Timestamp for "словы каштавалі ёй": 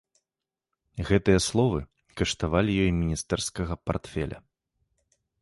1.47-2.91